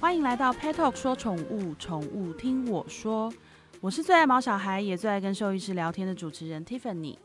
[0.00, 3.30] 欢迎来到 Pet Talk 说宠物，宠物听我说。
[3.82, 7.18] 我是最爱毛小孩，也最爱跟兽医师聊天的主持人 Tiffany。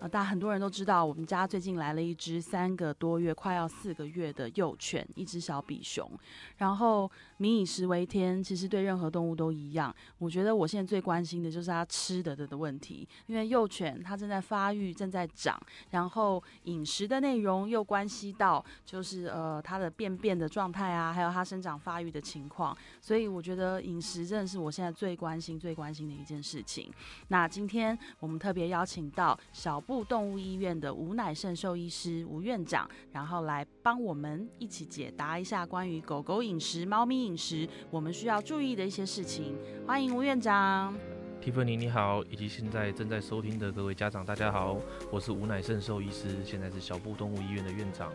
[0.00, 6.10] 呃，大家很多人都知道，我们家最近来了一只三个多月、快要四个月的幼犬，一只小比熊。
[6.56, 9.94] 然后民以食为天，其实对任何动物都一样。
[10.16, 15.60] 我觉得我现在最关心的就是它吃的的的问题，因为幼犬它正在发育、正在长，
[15.90, 22.74] 然后饮食的内容又关系到就是呃它的便便的状态啊，还有它生长发育的情况。
[23.02, 26.90] 所以我觉得饮食真的是我现在最关心、最关心的一件事情。
[27.28, 29.78] 那今天我们特别邀请到小。
[29.90, 39.56] 部动物医院的吴乃胜兽医师吴院长，然后来帮我们一起解答一下关于狗狗饮食、猫咪饮食我们需要注意的一些事情。
[39.84, 40.96] 欢迎吴院长
[41.42, 44.78] ，Tiffany 你好，以及现在正在收听的各位家长，大家好，
[45.10, 48.12] 我是吴乃胜兽医师，现在是小布动物医院的院长。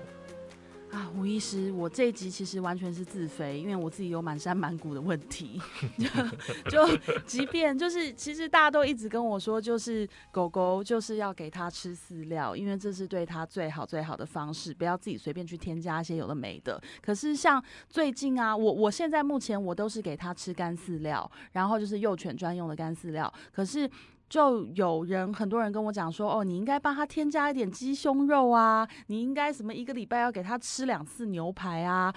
[0.91, 5.59] 啊，吴医师，我这一集其实完全是自肥，因为我自己有满山满谷的问题。
[6.69, 6.87] 就
[7.25, 16.81] 即便就是，其实大家都一直跟我说，就是狗狗就是要给它吃饲料，因为这是对它最好最好的方式，不要自己随便去添加一些有的没的。
[17.01, 23.31] 可是像最近啊，我我现在目前我都是给它吃干饲料，然后就是幼犬专用的干饲料。
[23.51, 23.89] 可是
[24.29, 32.13] 就有人很多人跟我讲说，哦，你应该帮他添加一点鸡胸肉啊，你应该什么一个礼拜要给他吃两次牛排啊。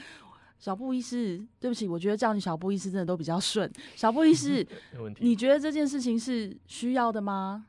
[0.59, 3.70] 小布医师，对不起，我觉得叫你小布医师真的都比较顺。
[3.95, 4.67] 小布医师。
[5.20, 7.65] 你觉得这件事情是需要的吗？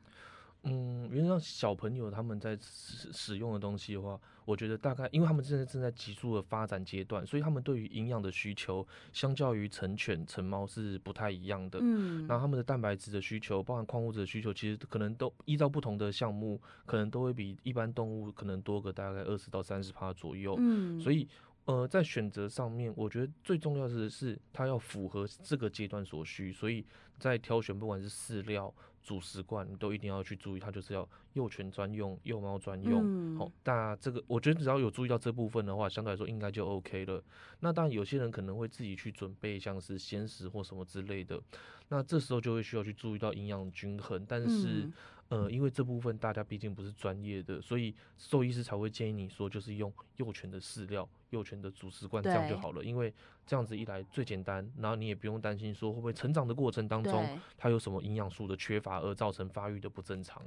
[0.64, 11.78] 嗯，原则上小朋友他们在使使用的东西的话，我觉得大概，因为他们现在正在急速的发展阶段，所以他们对于营养的需求，相较于成犬、成猫是不太一样的。
[11.80, 20.56] 嗯，然后他们的蛋白质的需求，包含矿物质的需求，其实可能都依照不同的项目，可能都会比一般动物可能多个大概二十到三十趴左右。
[20.58, 21.26] 嗯，所以。
[21.66, 26.84] 呃，在选择上面，我觉得最重要的是它要符合这个阶段所需，所以
[27.16, 33.36] 在挑选不管是饲料、主食罐，你都一定要去注意，它就是要幼犬专用、幼猫专用。
[33.36, 37.22] 好，那这个我觉得只要有注意到这部分的话，相对来说应该就 OK 了。
[37.60, 41.40] 那当然有些人可能会自己去准备像是鲜食或什么之类的，
[41.88, 44.90] 那这时候就会需要去注意到营养均衡，但是。
[45.30, 52.82] 呃，因为这部分大家毕竟不是专业的，所以兽医师才会建议你说，就是用幼犬的饲料、幼犬的主食罐这样就好了。
[52.82, 53.14] 因为
[53.46, 60.44] 这样子一来最简单，然后你也不用担心说会不会成长的过程当中它有什么营养素的缺乏而造成发育的不正常。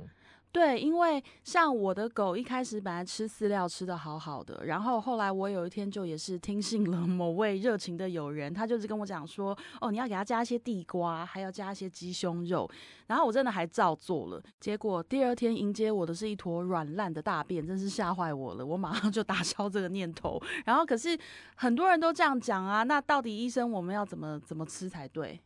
[0.53, 12.69] 对，因为像我的狗一开始本来吃饲料吃的好好的，然后后来我有一天就也是听信了某位热情的友人，他就是跟我讲说，哦，你要给他加一些地瓜，还要加一些鸡胸肉，
[13.07, 20.39] 然后我真的还照做了，结果第二天迎接我的是一坨软烂的大便，真是吓坏我了，我马上就打消这个念头。
[20.65, 21.17] 然后可是
[21.55, 25.41] 很多人都这样讲啊，那到底医生我们要怎么怎么吃才对？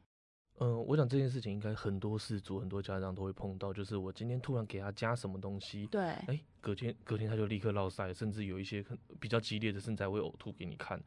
[0.59, 8.84] 嗯，我想这件事情应该很多事主、很多家长都会碰到，就是我今天突然给他加什么东西，对，哎，隔天隔天他就立刻落塞，甚至有一些
[9.19, 11.00] 比较激烈的，甚至还会呕吐给你看。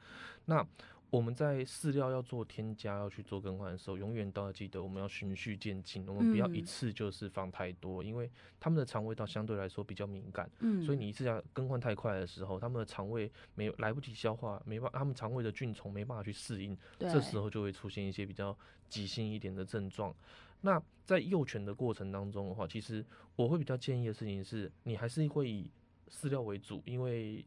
[0.45, 0.65] 那
[1.11, 18.57] 我们在饲料要做添加、要去做更换的时候，永远都要记得我们要循序渐进，我们不要一次就是放太多，因为他们的肠胃道相对来说比较敏感，嗯，所以你一次要更换太快的时候，他们的肠胃没有来不及消化，没办法，他们肠胃的菌虫没办法去适应，这时候就会出现一些比较
[18.89, 20.15] 急性一点的症状。
[20.61, 23.05] 那在幼犬的过程当中的话，其实
[23.35, 25.69] 我会比较建议的事情是，你还是会以
[26.09, 27.45] 饲料为主，因为。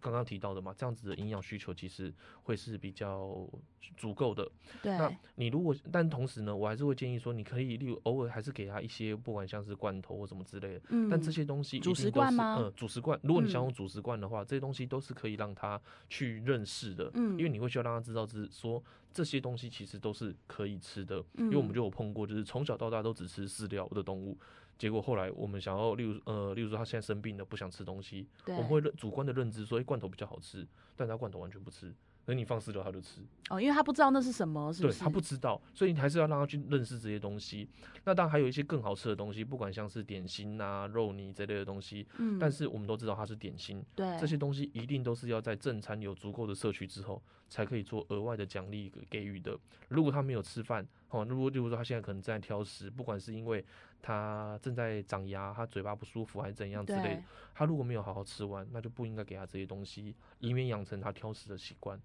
[0.00, 3.48] 刚刚提到的嘛，这样子的营养需求其实会是比较
[3.96, 4.50] 足够的。
[4.82, 10.80] 对，那你如果，但同时呢，我还是会建议说，你可以例如偶尔还是给他一些，不管像是罐头或什么之类的。
[10.90, 11.08] 嗯。
[11.08, 12.56] 但这些东西主食罐吗？
[12.58, 13.18] 嗯，主食罐。
[13.22, 17.10] 如果你想用主食罐的话，这些东西都是可以让他去认识的。
[17.14, 17.38] 嗯。
[17.38, 18.82] 因为你会需要让他知道，是说
[19.12, 21.24] 这些东西其实都是可以吃的。
[21.34, 21.46] 嗯。
[21.46, 24.38] 因为我们就有碰过，就是从小到大都只吃饲料的动物。
[24.78, 30.66] 结果后来我们想要，例如呃，例如说他现在生病了，不想吃东西，我们会主观的认知说，哎，罐头比较好吃，
[30.96, 31.92] 但他罐头完全不吃。
[32.24, 34.98] 等你放饲料，他就吃哦，因为他不知道那是什么，是不是？
[34.98, 37.66] 对他不知道，所以你还是要让他去认识这些东西。
[38.04, 42.06] 那当然还有一些更好吃的东西，不管像是点心啊、肉泥这类的东西。
[42.18, 42.38] 嗯。
[42.38, 49.58] 但是我们都知道它是点心，对这些东西一定都是要在正餐有足够的摄取之后，才可以做额外的奖励给予的。
[49.88, 53.64] 如果他没有吃饭，哦，如果例如说他现在可能在挑食，不管是因为
[54.00, 57.22] 他正在长牙，他嘴巴不舒服还是怎样之类的，
[57.54, 62.00] 他如果没有好好吃完，那就不应该给他这些东西，以免养成他挑食的习惯。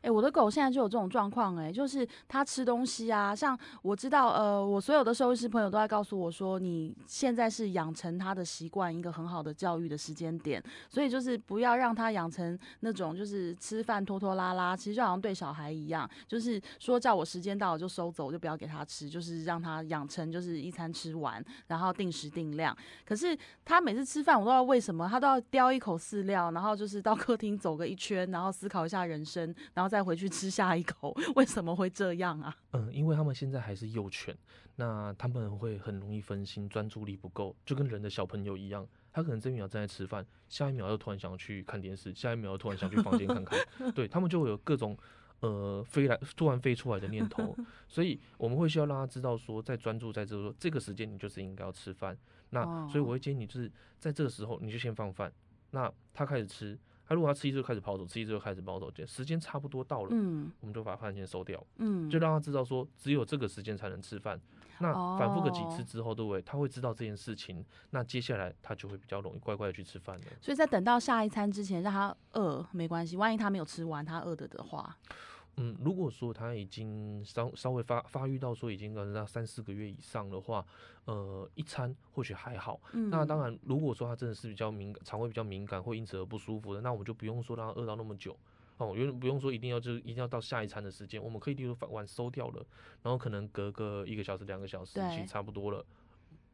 [0.00, 22.76] 哎、我的狗现在就有这种状况，哎，就是它吃东西啊，像我知道，呃，我所有的兽医师朋友都在告诉我说，你现在是养成它的习惯一个很好的教育的时间点，所以就是不要让它养成那种就是吃饭拖拖拉拉，其实就好像对小孩一样，就是说叫我时间到了就收走，就不要给它吃，就是让它养成就是一餐吃完，然后定时定量。
[23.04, 32.56] 可是它每次吃饭，我都要为什么它都要叼一口饲料，然后就是到客厅走个一圈，然后思考一下人生，然后再回去吃下一口， 为什么会这样啊？
[32.70, 34.36] 嗯，因为他们现在还是幼犬，
[34.76, 43.58] 那他们会很容易分心，专注力不够，就跟人的小朋友一样，他可能这一秒正在吃饭，下一秒又突然想去看电视，下一秒又突然想去房间看看，
[43.92, 44.96] 对他们就会有各种
[45.40, 47.56] 呃飞来突然飞出来的念头，
[47.88, 52.16] 所以我们会需要让他知道说，在专注在这个说这个时间你就是应该要吃饭，
[52.50, 53.68] 那所以我会建议你就是
[53.98, 55.32] 在这个时候你就先放饭，
[55.72, 56.78] 那他开始吃。
[57.06, 64.40] 他如果他吃一次就开始跑走，吃一次就开始跑走，时间差不多到了，嗯我们就把饭先收掉，嗯，就让他知道说只有这个时间才能吃饭。
[64.80, 66.42] 那反复个几次哦之后，对不对？
[66.42, 70.24] 他会知道这件事情，那接下来他就会比较容易乖乖的去吃饭了。
[70.40, 74.96] 所以在等到下一餐之前，让他饿没关系，万一他没有吃完，他饿的的话，
[75.56, 80.66] 嗯，如果说他已经稍稍微发发育到说已经可能到三四个月以上的话，
[81.04, 82.80] 呃，一餐或许还好。
[82.92, 88.36] 嗯，那当然，如果说他真的是比较敏感，肠胃比较敏感，会因此而不舒服的，那我们就不用说让他饿到那么久。
[88.78, 92.66] 哦，因为不用说一定要就是一定要到下一餐的时间，我们可以例如碗收掉了，
[93.04, 95.86] 然后可能隔个一个小时、两个小时，其对实差不多了，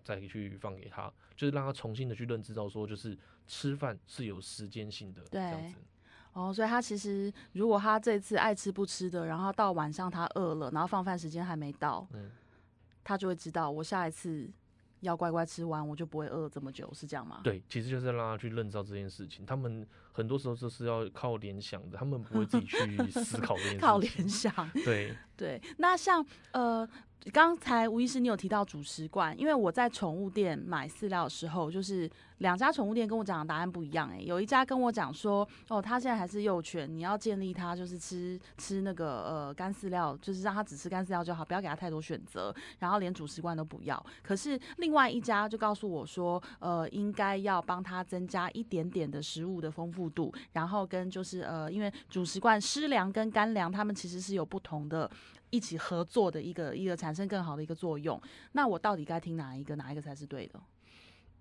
[0.04, 3.16] 再去放给他，就是让他重新的去认知到说，就是
[3.46, 5.78] 吃饭是有时间性的，这样子。
[6.40, 12.30] 哦，所以他其实如果他这次爱吃不吃的，然后到晚上他饿了，然后放饭时间还没到，嗯，
[13.04, 14.50] 他就会知道我下一次
[15.00, 17.40] 要乖乖吃完，我就不会饿这么久，是这样吗？
[17.44, 19.44] 对，其实就是让他去认知到这件事情。
[19.44, 22.76] 他们很多时候就是要靠联想的，他们不会自己去
[23.10, 23.80] 思考这件事情。
[23.80, 24.70] 靠联想。
[24.84, 26.88] 对， 对，那像呃，
[27.32, 34.22] 刚才吴医师你有提到主食罐，因为我在宠物店买饲料的时候，就是两家宠物店跟我讲的答案不一样、欸。
[34.22, 44.02] 有一家跟我讲说，哦，他现在还是幼犬，你要建立他就是吃吃那个呃干饲料，就是让他只吃干饲料就好，不要给他太多选择，然后连主食罐都不要。
[44.22, 55.10] 可是另外一家就告诉我说，呃，应该要帮他增加一点点的食物的丰富度，然后跟就是呃，因为主食罐湿粮跟干粮，它们其实是有不同的。
[55.52, 59.74] 一起合作的一个一个产生更好的一个作用，那我到底该听哪一个？
[59.74, 60.60] 哪一个才是对的？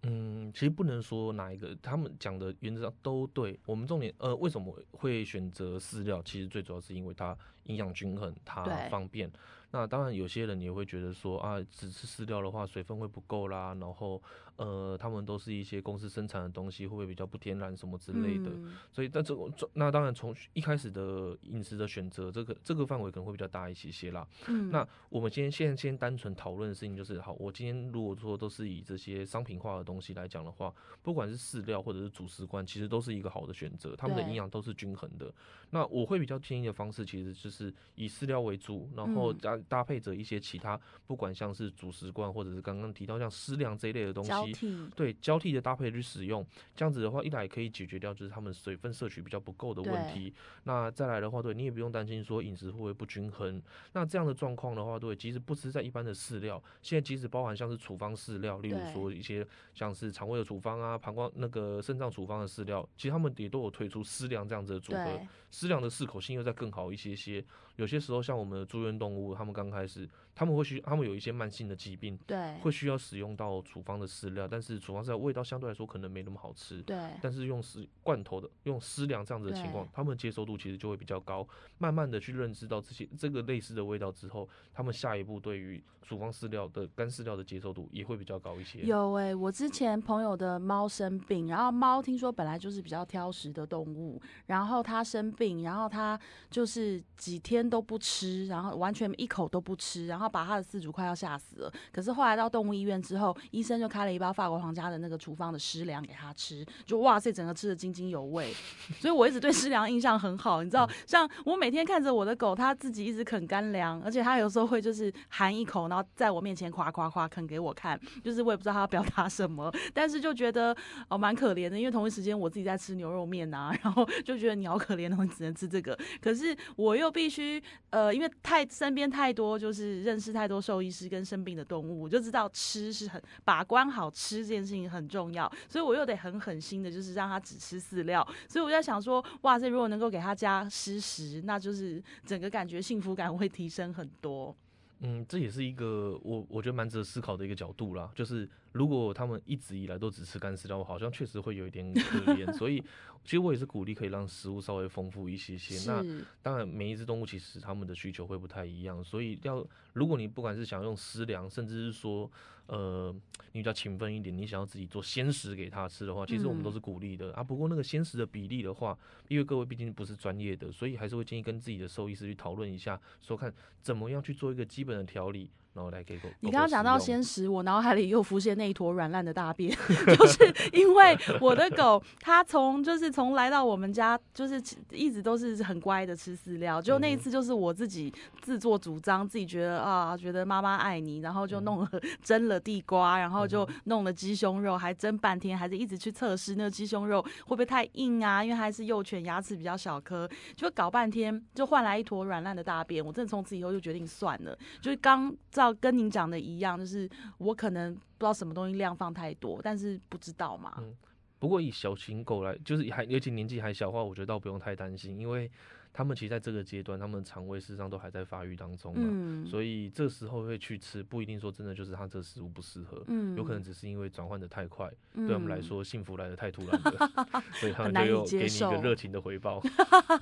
[0.02, 3.60] 嗯，其实不能说哪一个，他们讲的原则上都对。
[3.68, 6.24] 我们重点呃，为什么会选择饲料？
[6.24, 9.32] 其实最主要是因为它营养均衡，它方便。
[9.70, 14.20] 那当然，有些人也会觉得说啊，只吃饲料的话，水分会不够啦，然后
[14.60, 18.50] 呃，他们都是一些公司生产的东西，会不会比较不天然什么之类的？
[18.50, 24.28] 嗯所以，但这个那当然从一开始的饮食的选择，这个这个范围可能会比较大一些些啦。
[24.48, 35.34] 嗯那我们今天现在先单纯讨论的事情就是，好，我今天如果说都是以这些商品化的东西来讲的话，不管是饲料或者是主食罐，其实都是一个好的选择，它们的营养都是均衡的。
[35.70, 40.78] 那我会比较建议的方式，其实就是以饲料为主，然后嗯加搭配着一些其他，
[41.08, 53.62] 不管像是主食罐或者是刚刚提到像湿粮这一类的东西，交替，对交替的搭配去使用，这样子的话，一来可以解决掉就是他们水分摄取比较不够的问题，那再来的话，对你也不用担心说饮食会不会不均衡。
[53.94, 65.28] 那这样的状况的话，对，即使不吃在一般的饲料，现在即使包含像是处方饲料，例如说一些像是肠胃的处方啊、膀胱那个肾脏处方的饲料，其实他们也都有推出湿粮这样子的组合对。
[65.52, 67.44] 湿粮的适口性又再更好一些些。
[67.80, 76.82] 有些时候像我们的住院动物，他们刚开始他们会需他们有一些慢性的疾病，对会需要使用到处方的饲料，但是处方饲料味道相对来说可能没那么好吃。
[76.82, 81.48] 对但是用食罐头的、用湿粮这样子的情况对，他们接受度其实就会比较高。
[81.78, 88.82] 慢慢的去认知到这些这个类似的味道之后，他们下一步对于处方饲料的干饲料的接受度也会比较高一些。
[88.82, 96.20] 有诶、我之前朋友的猫生病，然后猫听说本来就是比较挑食的动物，然后它生病，然后它
[96.50, 101.72] 就是几天都不吃，然后完全一口都不吃，然后把他的饲主快要吓死了。
[101.92, 108.54] 可是后来到动物医院之后，医生就开了一包法国皇家的那个厨房的湿粮给他吃，就哇塞，整个吃的津津有味。
[109.00, 120.76] 所以我一直对湿粮印象很好，你知道，像我每天看着我的狗，它自己一直啃干粮，而且它有时候会就是含一口，然后在我面前夸夸夸啃给我看，就是我也不知道它要表达什么，但是就觉得
[121.08, 127.59] 哦蛮可怜的，因为同一时间我自己在吃牛肉面啊，然后就觉得你好可怜哦，你只能吃这个，可是我又必须
[127.90, 138.26] 呃，因为太身边太多，就是认识太多兽医师跟生病的动物，我就知道吃是很把关好吃这件事情很重要，所以我又得很狠心的，就是让他只吃饲料。
[138.48, 144.56] 所以我在想说，哇塞，如果能够给他加湿食，那就是整个感觉幸福感会提升很多。
[145.00, 148.12] 嗯，这也是一个我我觉得蛮值得思考的一个角度啦。
[148.14, 152.52] 就是如果他们一直以来都只吃干饲料，好像确实会有一点可怜。
[152.58, 152.84] 所以
[153.24, 155.90] 其实我也是鼓励可以让食物稍微丰富一些些。
[155.90, 156.04] 那
[156.42, 162.30] 当然，每一只动物其实他们的需求会不太一样，所以要如果你不管是想用湿粮，甚至是说。
[162.70, 163.12] 呃，
[163.52, 167.44] 你比较勤奋一点，你想要自己做鲜食给他吃的话，其实我们都是鼓励的啊。
[167.44, 168.96] 不过那个鲜食的比例的话，
[169.28, 175.50] 因为各位毕竟不是专业的，所以还是会建议跟自己的兽医师去讨论一下，说看怎么样去做一个基本的调理。
[175.74, 176.28] 然后来给狗。
[176.40, 179.72] 你刚刚讲到鲜食，我脑海里又浮现那一坨软烂的大便，
[180.18, 184.62] 就是因为我的狗，它从就是从来到我们家，就是
[184.92, 186.82] 一直都是很乖的吃饲料。
[186.82, 188.12] 就那一次，就是我自己
[188.42, 191.90] 自作主张，自己觉得啊，觉得妈妈爱你，然后就弄了
[192.24, 198.44] 蒸了地瓜，然后就弄了鸡胸肉，还蒸半天，还是一直去测试那个鸡胸肉会不会太硬啊？
[198.44, 203.06] 因为还是幼犬，牙齿比较小颗，就搞半天，就换来一坨软烂的大便。
[203.06, 205.32] 我真的从此以后就决定算了，就是刚。
[205.60, 210.74] 照跟您讲的一样，就是我可能不知道什么东西量放太多，但是不知道嘛。
[210.80, 210.96] 嗯，
[211.38, 215.52] 不过以小型狗来，就是还尤其年纪还小的话，我觉得倒不用太担心，因为。
[216.00, 229.62] 他们其实在这个阶段，他们肠胃事实上都还在发育当中嘛，所以这时候会去吃，不一定说真的就是他这食物不适合，嗯有可能只是因为转换的太快，对我们来说幸福来的太突然了， 所以他们就有给你一个热情的回报。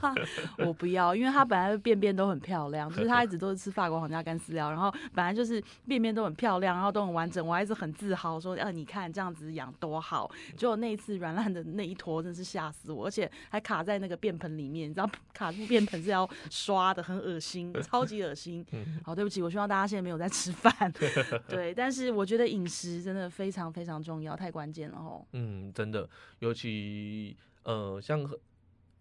[0.65, 10.31] 我不要，因为他本来便便都很漂亮，就是他一直都是吃法国皇家干饲料，然后本来就是便便都很漂亮，然后都很完整，我还是很自豪说，啊，你看这样子养多好。
[10.55, 15.53] 结果那一次软烂的那一坨真是吓死我，而且还卡在那个便盆里面，你知道卡。
[15.67, 18.65] 便盆是要刷的，很恶心， 超级恶心。
[19.03, 20.73] 好，对不起，我希望大家现在没有在吃饭。
[21.47, 25.25] 对，但是我觉得饮食真的非常非常重要，太关键了哦。
[25.33, 26.09] 嗯，真的，
[26.39, 28.27] 尤其呃，像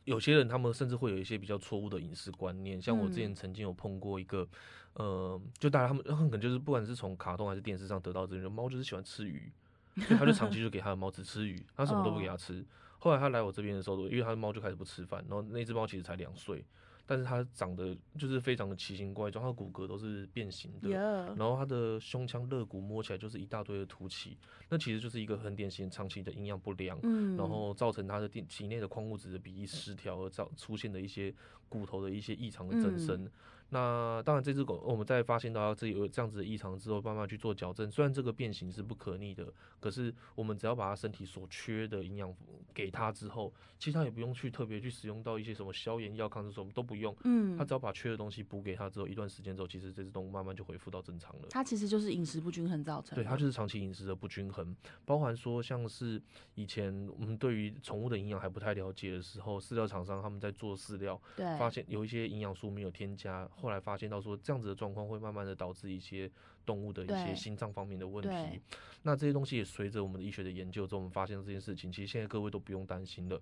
[0.04, 2.80] 有些人他们甚至会有一些比较错误的饮食观念。
[2.80, 4.46] 像我之前曾经有碰过一个，
[4.94, 9.52] 呃，就大家他们可能就是不管是从卡通还是电视上得到这种猫就是喜欢吃鱼，
[9.96, 12.64] 所以他就长期就给他的猫只吃鱼，他什么都不给他吃。
[12.99, 16.65] 后来他来我这边的时候，因为他的猫就开始不吃饭，然后那只猫其实才两岁，
[17.05, 20.88] 但是它长得就是非常的奇形怪状，它的骨骼都是变形的，
[21.37, 24.37] 然后它的胸腔肋骨摸起来就是一大堆的凸起，
[24.69, 26.99] 那其实就是一个很典型长期的营养不良，
[27.37, 31.33] 然后造成它的体体内的矿物质的比例失调而造出现的一些
[31.68, 33.28] 骨头的一些异常的增生。
[33.70, 37.90] 那当然，这只狗我们在发现到它自己有这样子的异常之后，慢慢去做矫正。
[37.90, 42.32] 虽然这个变形是不可逆的，可是我们只要把它身体所缺的营养
[42.73, 47.12] 给它之后，其实它也不用去特别去使用到一些什么消炎药、抗生素，都不用。
[47.25, 51.49] 嗯，它只要把缺的东西补给它之后，一段时间之后，其实这只动物慢慢就恢复到正常了。
[51.50, 53.16] 它其实就是饮食不均衡造成。
[53.16, 56.23] 对，它就是长期饮食的不均衡，包含说像是
[56.54, 63.49] 以前我们对于宠物的营养还不太了解的时候，饲料厂商他们在做饲料，对，发现有一些营养素没有添加。
[63.57, 66.31] 后来发现到说这样子的状况会慢慢的导致一些
[66.65, 68.61] 动物的一些心脏方面的问题，
[69.03, 73.41] 那这些东西也随着我们的医学的研究之后，我们发现这件事情，其实现在各位都不用担心了。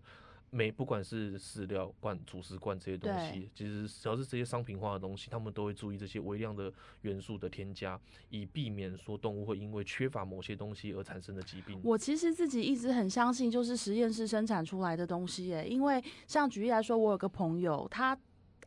[0.55, 11.81] 每不管是饲料罐、主食罐这些东西，其实只要是这些商品化的东西，他们都会注意这些微量的元素的添加，以避免说动物会因为缺乏某些东西而产生的疾病。
[11.83, 18.17] 我其实自己一直很相信，就是实验室生产出来的东西，耶，因为像举例来说，我有个朋友，他。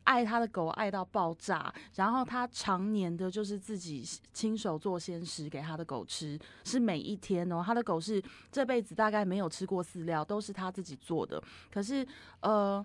[0.08, 7.62] 爱他的狗爱到爆炸，然后他常年的就是自己亲手做鲜食给他的狗吃，是每一天哦。
[7.64, 11.44] 他的狗是这辈子大概没有吃过饲料，都是他自己做的。
[11.70, 12.08] 可是
[12.40, 12.84] 呃，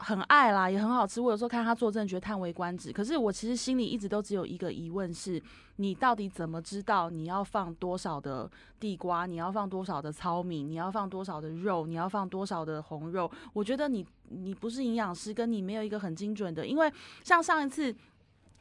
[0.00, 1.20] 很爱啦，也很好吃。
[1.20, 2.92] 我有时候看他做，真的觉得叹为观止。
[2.92, 5.40] 可是我其实心里一直都只有一个疑问是。
[5.76, 9.24] 你到底怎么知道你要放多少的地瓜？
[9.24, 10.62] 你要放多少的糙米？
[10.62, 11.86] 你要放多少的肉？
[11.86, 13.30] 你要放多少的红肉？
[13.54, 16.66] 我觉得你你不是营养师，跟你没有一个很精准的。
[16.66, 16.92] 因为
[17.24, 17.96] 像上一次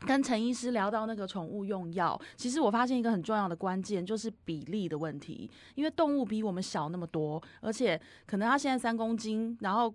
[0.07, 5.51] 跟陈医师聊到那个宠物用药，其实我发现一个很重要的关键就是比例的问题。
[5.75, 9.93] 因为动物比我们小那么多，而且可能它现在三公斤，然后。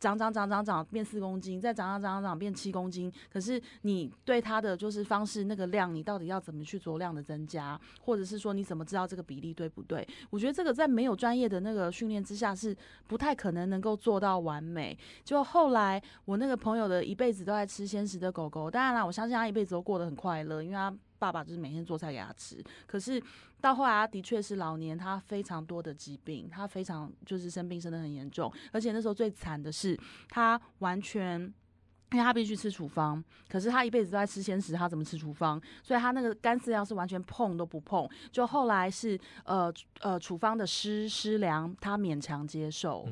[0.00, 3.12] 长长长长长变四公斤，再长长长长长变七公斤。
[3.32, 10.06] 可是你对它的就是方式那个量，你到底要怎么去做量的增加，或者是说你怎么知道这个比例对不对？
[10.30, 14.96] 我觉得这个在没有专业的那个训练之下是不太可能能够做到完美。
[15.24, 20.94] 就后来我那个朋友的一辈子都在吃鲜食的狗狗，当然了，我相信他一辈子都过得很快乐，因为他。
[21.18, 23.22] 爸爸就是每天做菜给他吃，可是
[23.60, 29.98] 到后来他的确是老年，他非常多的疾病，他非常就是生病生的很严重，而且那时候最惨的是
[30.28, 31.40] 他完全
[32.12, 35.60] 因为他必须吃处方，可是他一辈子都在吃鲜食，他怎么吃处方？
[35.82, 38.08] 所以他那个干饲料是完全碰都不碰。
[38.32, 39.70] 就后来是呃
[40.00, 43.06] 呃处方的湿湿粮，他勉强接受。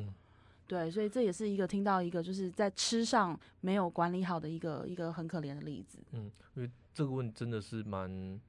[0.67, 5.97] 对，所以这也是一个听到一个就是在吃上没有管理好的一个一个很可怜的例子。
[6.11, 8.39] 嗯，因为这个问题真的是蛮，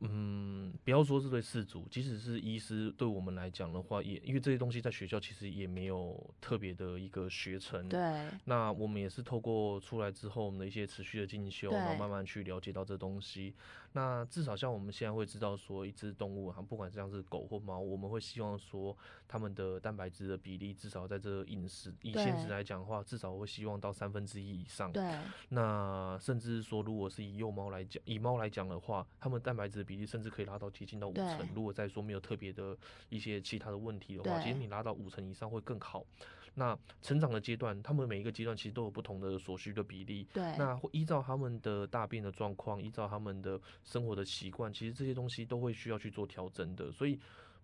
[0.00, 7.88] 嗯，不要说是对饲主，即使是医师，对我们来讲的话，也因为这些东西在学校其实也没有特别的一个学程。
[7.88, 8.00] 对，
[8.44, 13.54] 那我们也是透过出来之后，我们的一些持续的进修，然后慢慢去了解到这东西。
[13.92, 24.92] 那至少像我们现在会知道说，一只动物啊，不管像是狗或猫，我们会希望说它们的蛋白质的比例至少在这饮食以对现实来讲的话，至少会希望到三分之一以上。
[24.92, 31.48] 对，那甚至说，如果是以幼猫来讲，以猫来讲的话，它们蛋白质的比例甚至可以拉到接近到五成。
[31.52, 32.78] 如果再说没有特别的
[33.08, 36.06] 一些其他的问题的话，其实你拉到五成以上会更好。
[36.54, 40.24] 那成长的阶段，他们每一个阶段其实都有不同的所需的比例。
[40.32, 46.92] 对，那会依照他们的大便的状况，依照他们的生活的习惯，其实这些东西都会需要去做调整的。
[46.92, 47.18] 所以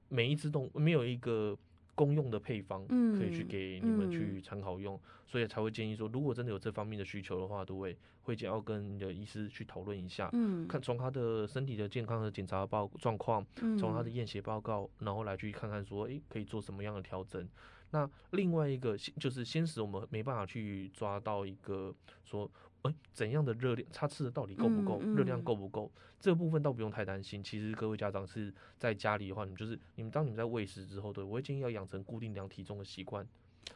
[0.09, 1.57] 每一只动物没有一个
[1.97, 2.87] 公用的配方
[3.19, 4.11] 可以去嗯给你们嗯。
[4.11, 13.45] 去参考用，所以才会建议说，如果真的有这方面的需求的话，都会会要跟你的医师去讨论一下，嗯，看从他的身体的健康的检查报状况，
[13.77, 17.49] 从他的嗯验血报告，然后来去看看说，诶，可以做什么样的调整。
[17.91, 22.51] 那另外一个就是先使我们没办法去抓到一个说，
[22.87, 25.91] 诶，怎样的热量，他吃的到底够不够，嗯热量嗯够不够，
[26.21, 27.43] 这个部分倒不用太担心。
[27.43, 33.27] 其实各位家长是在家里的话，你们就是你们当你们在喂食之后，对我会建议要养成固定量体重的习惯。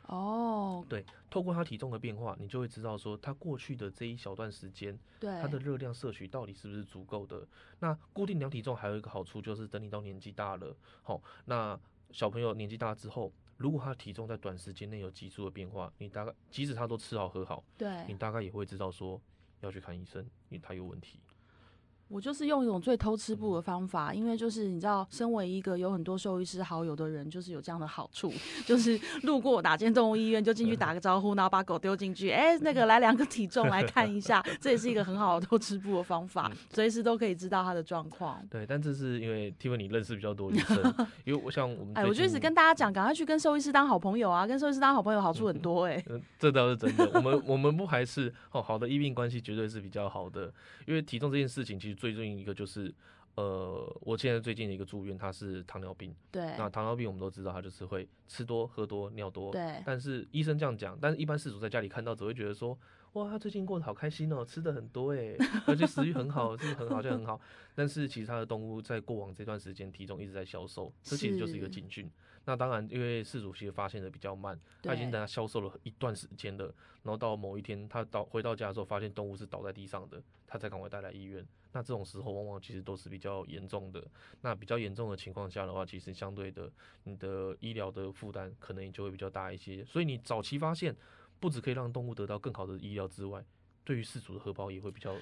[0.07, 7.47] 哦，对透过他体重的变化，你就会知道说他过去的这一小段时间，对，他的热量摄取到底是不是足够的？
[7.81, 11.79] 那固定量体重还有一个好处就是，等你到年纪大了，好，那
[12.13, 19.21] 小朋友年纪大之后，如果他的体重在短时间内有急速的变化，你大概即使他都吃好喝好，对你，大概也会知道说
[19.61, 21.21] 要去看医生，因为他有问题。
[22.11, 28.33] 我就是用一种最偷吃步的方法，因为就是你知道，身为一个有很多兽医师好友的人，就是有这样的好处，
[28.67, 38.45] 就是路过打间动物医院就进去打个招呼，然后把狗丢进去，哎、那个来量个体重来看一下， 这也是一个很好的偷吃步的方法，随时都可以知道它的状况。
[38.51, 40.83] 对，但这是因为 Tiffany 认识比较多医生，
[41.25, 44.45] 因为我像我们哎，我就一直跟大家讲，赶快去跟兽医师当好朋友啊！
[44.45, 47.09] 跟兽医师当好朋友好处很多哎、嗯，这倒是真的。
[47.15, 50.53] 我们我们不排斥哦，好的医病关系绝对是比较好的。
[50.87, 52.93] 因为体重这件事情，其实最近一个就是，
[53.35, 56.15] 呃，我现在最近的一个住院，他是糖尿病。
[56.31, 59.53] 对那糖尿病我们都知道，他就是会吃多、喝多、尿多。
[59.53, 62.77] 对但是医生这样讲，但是一般事主在家里看到只会觉得说，
[63.15, 65.35] 哇，他最近过得好开心哦，吃的很多哎，
[65.67, 67.41] 而且食欲很好，是不是很好，就很好。
[67.75, 72.09] 但是其实他的动物在过往这段时间体重一直在消瘦，这其实就是一个警讯。
[72.45, 76.67] 那当然，因为饲主其实发现的比较慢，他已经对等他消瘦了一段时间了，
[77.03, 81.45] 然后到某一天他到回到家的时候，发现动物是倒在地上的，他才赶快带来医院。
[81.73, 84.05] 那这种时候往往其实都是比较严重的。
[84.41, 86.71] 那比较严重的情况下的话，其实相对的
[87.05, 89.85] 你的医疗的负担可能也就会比较大一些。
[89.85, 90.97] 所以你早期发现，
[91.41, 93.43] 不只可以让动物得到更好的医疗之外，
[93.83, 95.13] 对于饲主的荷包也会比较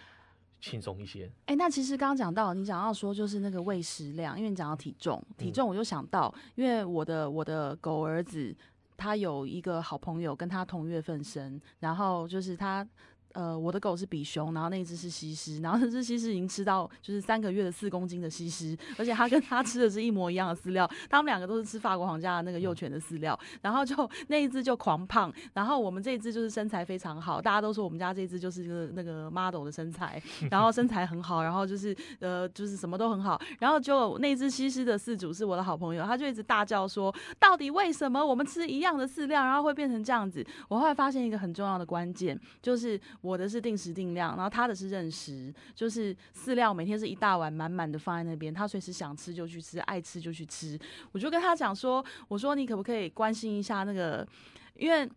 [0.61, 1.31] 轻松一些。
[1.46, 8.54] 哎、那其实刚刚讲到，你讲到说就是那个喂食量，因为你讲到体重，体嗯重我就想到，因为我的我的狗儿子
[8.96, 12.87] 他有一个好朋友跟他同月份生，然后就是他。
[13.33, 40.45] 呃，我的狗是比熊，然后那一只是西施，然后那只西施已经吃到就是三个月的四公斤的西施，而且它跟它吃的是一模一样的饲料，它们两个都是吃法国皇家的那个幼犬的饲料，然后就那一只就狂胖，然后我们这一只就是身材非常好，大家都说我们家这只就是一个那个 model 的身材， 然后身材很好，然后就是呃就是什么都很好，然后就那只西施的饲主是我的好朋友，他就一直大叫说，到底为什么我们吃一样的饲料，然后会变成这样子？
[40.69, 50.78] 我后来发现一个很重要的关键，就是我的是定时定量，然后他的是认食，就是饲料每天是一大碗满满的放在那边，他随时想吃就去吃，爱吃就去吃。
[51.12, 54.26] 我就跟他讲说，我说你可不可以关心一下那个，
[54.74, 55.09] 因为。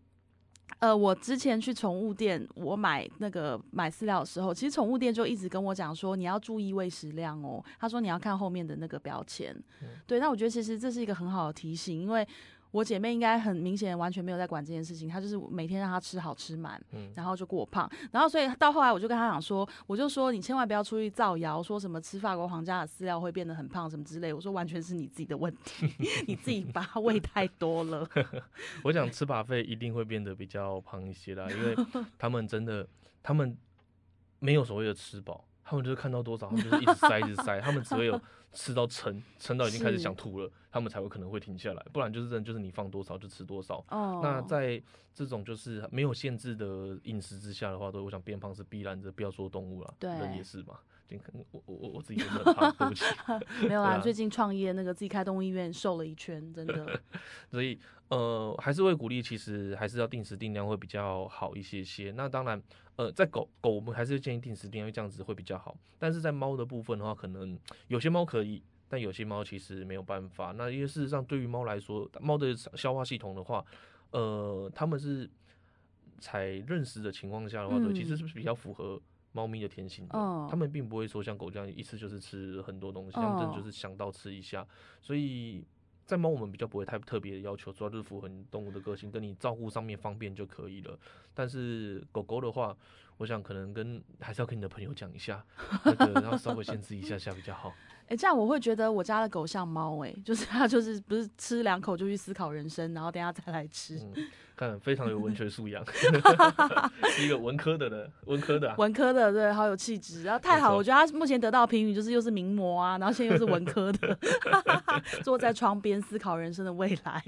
[0.79, 7.63] 呃，我之前去宠物店，我买那个买饲料的时候，其实宠物店就一直跟我讲说，你要注意喂食量哦。
[7.77, 9.53] 他说你要看后面的那个标签。
[9.81, 12.25] 嗯对，那我觉得其实这是一个很好的提醒，因为
[12.71, 25.93] 我姐妹应该很明显完全没有在管这件事情，她就是每天让她吃好吃满，嗯然后就过胖，然后所以到后来我就跟她讲说，我就说你千万不要出去造谣，说什么吃法国皇家的饲料会变得很胖什么之类，我说完全是你自己的问题，
[26.27, 28.07] 你自己把它喂太多了。
[28.83, 31.75] 我想吃把费一定会变得比较胖一些啦，因为
[32.17, 32.87] 他们真的，
[33.21, 33.57] 他们
[34.39, 38.19] 没有所谓的吃饱，他他们就是看到多少，他们就是一直塞一直塞，他们只会有
[38.51, 43.81] 吃到撑，撑到已经开始想吐了，他们才会可能会停下来，不然就是真的就是你放多少就吃多少。
[43.87, 44.83] 哦，那在
[45.15, 50.77] 这种就是没有限制的饮食之下的话，都我想变胖是必然的，不要说动物了，对人也是嘛。
[51.17, 53.03] 就可能我我我我自己真的很胖，对不起。
[53.67, 57.01] 没有啦，啊最近创业那个自己开动物医院瘦了一圈，真的。
[57.51, 57.77] 所以
[58.09, 62.11] 呃，还是会鼓励，其实还是要定时定量会比较好一些些。
[62.15, 62.61] 那当然，
[62.95, 65.77] 呃，在狗狗我们还是建议定时定量，因为这样子会比较好。
[65.99, 70.53] 但是在猫的部分的话，可能有些猫可以，但有些猫其实没有办法。
[70.57, 73.63] 那因为事实上，对于猫来说，猫的消化系统的话，
[74.11, 75.29] 呃，它们是
[76.19, 79.01] 才认识的情况下的话，对，其实是不是比较符合。
[79.31, 84.65] 猫咪的天性的，嗯它们并不会说像狗这样一次就是吃很多东西，它们真的嗯就是想到吃一下，
[85.01, 85.63] 所以
[86.05, 90.97] 在猫我们比较不会太特别的要求，主要就是符合你动物的个性，跟你照顾上面方便就可以了。
[91.33, 92.75] 但是狗狗的话，
[93.17, 95.45] 我想可能跟还是要跟你的朋友讲一下，
[95.85, 97.73] 那个要稍微限制一下下比较好。
[98.11, 103.97] 哎、这样我会觉得我家的狗像猫，哎，就是它就是不是吃两口就去思考人生，然后等下再来吃。
[103.99, 104.27] 嗯，
[104.61, 105.83] 看非常有文学素养，
[107.09, 108.75] 是一个文科的人，文科的、啊。
[108.77, 114.15] 文科的，对，好有气质，然后太好，我觉得他目前得到的评语就是又是名模啊，然后现在又是文科的，
[115.25, 117.23] 坐在窗边思考人生的未来，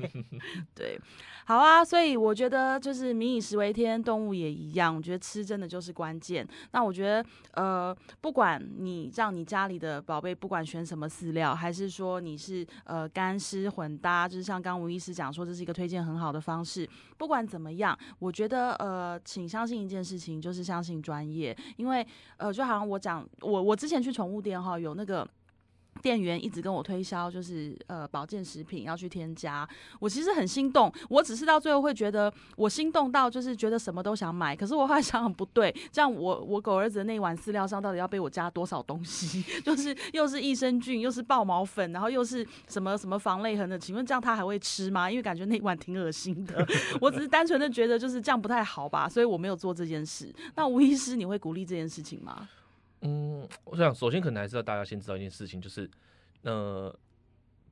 [0.76, 1.00] 对，
[1.46, 6.48] 好啊，所以我觉得就是民以食为天，动物也一样，我觉得吃真的就是关键。
[6.72, 16.88] 那我觉得呃，不管你让你家里的宝贝不管选什么饲料，还是说你是呃干湿混搭，就是像刚吴医师讲说这是一个推荐很好的方式，
[17.23, 22.05] 不管怎么样，我觉得呃，请相信一件事情，就是相信专业，因为
[22.36, 25.25] 呃，就好像我讲，我我之前去宠物店哈，有那个。
[26.01, 29.67] 店员一直跟我推销，就是呃保健食品要去添加，
[29.99, 39.43] 我其实很心动，我只是到最后会觉得我心动到就是觉得什么都想买，可是我后来想想不对，这样我我狗儿子的那碗饲料上到底要被我加多少东西？
[39.63, 45.10] 就是又是益生菌，又是爆毛粉，然后又是什么什么防泪痕的，请问这样他还会吃吗？
[45.10, 46.65] 因为感觉那碗挺恶心的，
[46.99, 50.34] 我只是单纯的觉得就是这样不太好吧，所以我没有做这件事。
[50.56, 52.49] 那吴医师，你会鼓励这件事情吗？
[53.06, 55.89] 嗯，我想首先可能还是要大家先知道一件事情，就是
[56.44, 56.94] 呃，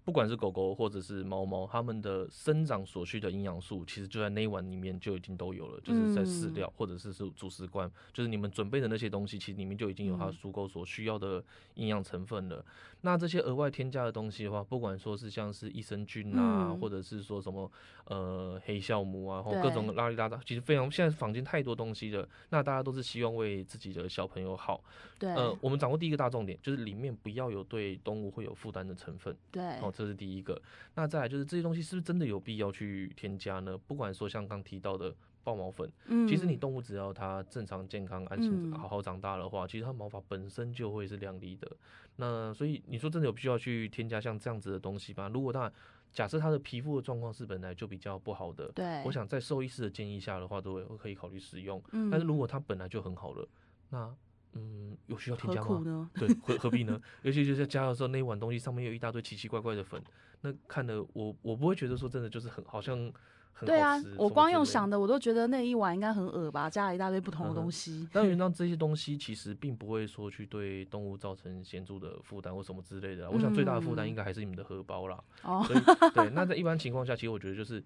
[0.04, 11.41] 不管是狗狗或者是猫猫，它们的生长所需的营养素，其实就在那一碗里面就已经都有了，就是在饲嗯料或者是是主食罐，就是你们准备的那些东西，其实里面就已经有它嗯足够所需要的
[11.76, 12.65] 营养成分了。
[13.01, 17.69] 那这些额外添加的东西的话，不管说是像是益生菌啊，嗯或者是说什么
[18.05, 22.27] 呃黑酵母啊，或对各种拉里拉杂，其实非常现在坊间太多东西了。
[22.49, 24.83] 那大家都是希望为自己的小朋友好。
[25.17, 29.35] 对，呃，我们掌握第一个大重点，就是里面不要有对动物会有负担的成分。
[29.51, 30.59] 对，哦，这是第一个。
[30.95, 33.77] 那再来就是这些东西是不是真的有必要去添加呢？
[33.87, 41.69] 不管说像刚提到的爆毛粉，嗯其实你动物只要它正常、健康、安心、嗯好好长大的话，其实它毛发本身就会是亮丽的。
[42.17, 45.30] 那所以你说真的有必要去添加像这样子的东西吗？
[45.34, 45.73] 如果当然，
[46.12, 51.82] 假设它的皮肤的状况是本来就比较不好的，对，我想在兽医师的建议下的话，都会可以考虑使用。
[51.93, 53.47] 嗯，但是如果它本来就很好了，
[53.89, 54.13] 那
[54.54, 56.12] 嗯，有需要添加吗？
[56.15, 57.01] 对，何何必呢？
[57.23, 60.04] 尤其就是加的时候，那一碗东西上面有一大堆奇奇怪怪的粉，
[60.41, 63.10] 那看的我我不会觉得说真的就是很好像
[63.53, 68.07] 很对啊，我光用想的，我都觉得那一碗应该很恶吧，加了一大堆不同的东西。
[68.11, 73.29] 但原 来这些东西其实并不会说去对动物造成显著的负担或什么之类的啦。
[73.31, 75.23] 我想最大的负担嗯应该还是你们的荷包啦。
[75.43, 75.65] 哦，
[76.13, 77.83] 对，那在一般情况下，其实我觉得就是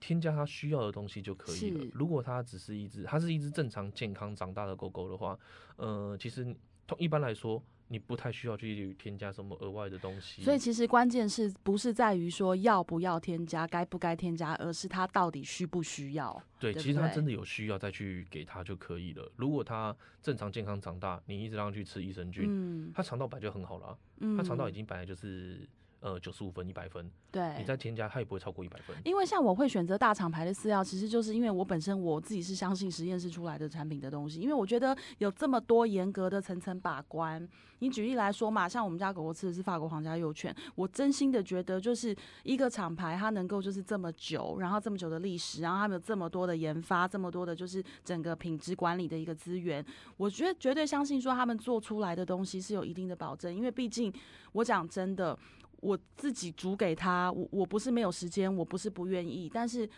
[0.00, 1.90] 添加它需要的东西就可以了。
[1.92, 5.38] 如果它只是一只，它是一只正常健康长大的狗狗的话，
[5.76, 6.44] 呃，其实
[6.86, 7.62] 通一般来说，
[7.92, 10.42] 你不太需要去添加什么额外的东西。
[10.42, 16.42] 所以其实关键是不是在于说要不要添加，该不该添加，而是它到底需不需要。
[16.58, 19.30] 对，对对其实它真的有需要再去给它就可以了。
[19.36, 25.68] 如果它正常健康长大，你一直让它去吃益生菌，嗯它肠道本来就很好了啊，嗯，它肠道已经本来就是
[26.02, 28.94] 呃九十五分、一百分，对，你再添加它也不会超过一百分。
[29.04, 37.48] 因为像我会选择大厂牌的饲料，其实就是因为我本身我自己是相信实验室出来的产品的东西，因为我觉得有这么多严格的层层把关。
[37.78, 49.84] 你举例来说嘛，像我们家狗狗吃的是法国皇家幼犬，我真心的觉得就是一个厂牌它能够就是这么久，然后这么久的历史，然后他们有这么多的研发，这么多的就是整个品质管理的一个资源，
[50.16, 54.12] 我觉得绝对相信说他们做出来的东西是有一定的保证，因为毕竟
[54.52, 55.36] 我讲真的。
[55.82, 59.88] 我自己煮给他，我我不是没有时间，我不是不愿意，但是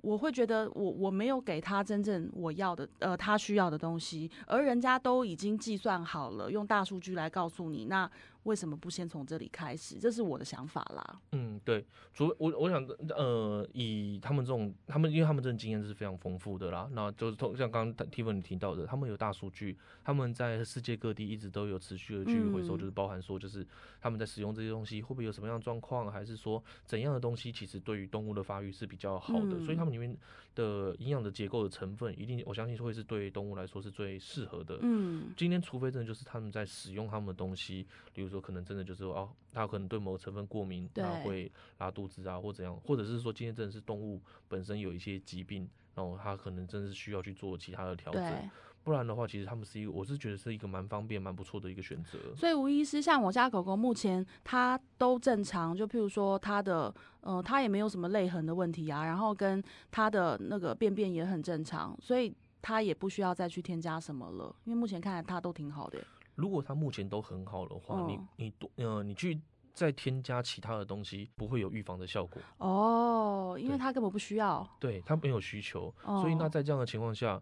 [0.00, 8.08] 我会觉得我我没有给他真正我要的，呃，他需要的东西，而人家都已经计算好了，用大数据来告诉你，那
[8.44, 9.98] 为什么不先从这里开始？
[9.98, 11.20] 这是我的想法啦。
[11.32, 12.82] 嗯，对，除了我我想
[13.16, 23.66] 呃，以他们这种，他们因为他们这种经验是非常丰富的啦，那就是通像刚刚 Tiffany 提到的，他们有大数据，他们在世界各地一直都有持续的去回收，嗯就是包含说就是
[24.00, 30.16] 他们在使用这些东西会不会有什么样的状况，还是说怎样的东西其实对于动物的发育是比较好的，所以嗯他们里面
[30.54, 34.78] 的营养的结构的成分一定我相信会是对动物来说是最适合的。
[34.82, 48.50] 嗯今天，除非真的就是他们在使用他们的东西，比如说可能真的就是说哦，它可能对某个成分过敏，对它会拉肚子啊，或怎样，或者是说今天真的是动物本身有一些疾病，然后它可能真的是需要去做其他的调整，
[48.82, 52.18] 不然的话，其实他们是一个，我是觉得是一个蛮方便、蛮不错的一个选择。
[52.36, 66.04] 所以吴医师，像我家狗狗目前它都正常，就譬如说它的，呃，它也没有什么泪痕的问题啊，然后跟它的那个便便也很正常，所以它也不需要再去添加什么了，因为目前看来它都挺好的耶。
[66.34, 69.40] 如果它目前都很好的话，嗯你你多呃，你去
[69.72, 72.40] 再添加其他的东西，不会有预防的效果。
[72.58, 74.68] 哦，因为对它根本不需要。
[74.78, 77.40] 对，它没有需求，哦所以那在这样的情况下，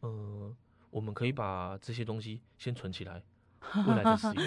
[0.00, 0.54] 呃，
[0.90, 3.22] 我们可以把这些东西先存起来，
[3.86, 4.44] 未来的使用。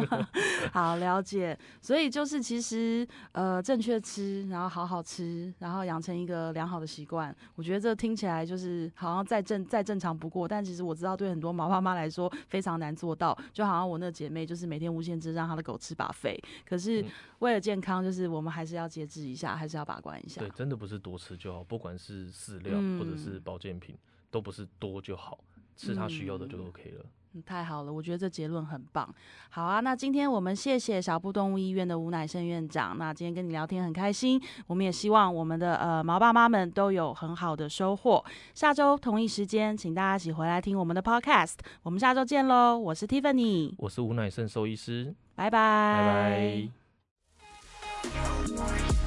[0.72, 7.34] 好了解，所以就是其实呃正确吃，然后好好吃，然后养成一个良好的习惯。
[7.54, 13.36] 我觉得这听起来就是好像再正再正常不过，但其实我知道对很多毛爸妈来说非常难做到。
[13.52, 17.06] 就好像我那姐妹就是每天无限制让她的狗吃把肥，可是嗯
[17.40, 20.50] 为了健康，就是我们还是要节制一下，还是要把关一下对，。
[20.50, 23.96] 真的不是多吃就好，不管是饲料或者是嗯保健品，
[24.30, 25.42] 都不是多就好，
[25.76, 27.04] 吃它需要的就嗯 OK 了。
[27.32, 29.08] 嗯，太好了，我觉得这结论很棒。
[29.50, 32.98] 好啊，那今天我们谢谢小布动物医院的吴乃胜院长。
[32.98, 38.24] 那今天跟你聊天很开心，我们也希望我们的呃毛爸妈们都有很好的收获。
[38.54, 41.54] 下周同一时间，请大家一起回来听我们的 Podcast。
[41.82, 42.76] 我们下周见喽！
[42.76, 46.68] 我是 Tiffany，我是吴乃胜兽医师，拜拜，
[48.02, 48.12] 拜
[48.56, 48.99] 拜。